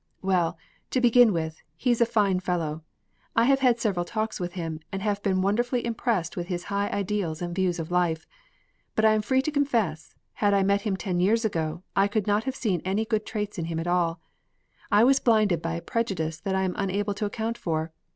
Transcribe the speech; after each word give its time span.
"Well, 0.23 0.57
to 0.89 0.99
begin 0.99 1.31
with, 1.31 1.61
he's 1.77 2.01
a 2.01 2.07
fine 2.07 2.39
fellow. 2.39 2.81
I 3.35 3.43
have 3.45 3.59
had 3.59 3.79
several 3.79 4.03
talks 4.03 4.39
with 4.39 4.53
him, 4.53 4.79
and 4.91 5.03
have 5.03 5.21
been 5.21 5.43
wonderfully 5.43 5.85
impressed 5.85 6.35
with 6.35 6.47
his 6.47 6.63
high 6.73 6.89
ideals 6.89 7.39
and 7.39 7.53
views 7.53 7.77
of 7.77 7.91
life. 7.91 8.25
But 8.95 9.05
I 9.05 9.13
am 9.13 9.21
free 9.21 9.43
to 9.43 9.51
confess, 9.51 10.15
had 10.33 10.55
I 10.55 10.63
met 10.63 10.81
him 10.81 10.97
ten 10.97 11.19
years 11.19 11.45
ago, 11.45 11.83
I 11.95 12.07
could 12.07 12.25
not 12.25 12.45
have 12.45 12.55
seen 12.55 12.81
any 12.83 13.05
good 13.05 13.27
traits 13.27 13.59
in 13.59 13.65
him 13.65 13.77
at 13.79 13.85
all. 13.85 14.19
I 14.91 15.03
was 15.03 15.19
blinded 15.19 15.61
by 15.61 15.75
a 15.75 15.81
prejudice 15.83 16.39
that 16.39 16.55
I 16.55 16.63
am 16.63 16.73
unable 16.79 17.13
to 17.13 17.25
account 17.25 17.59
for. 17.59 17.93